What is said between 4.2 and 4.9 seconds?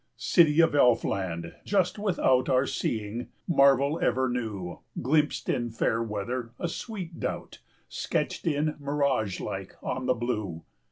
new,